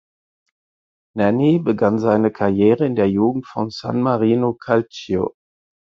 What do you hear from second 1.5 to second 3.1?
begann seine Karriere in der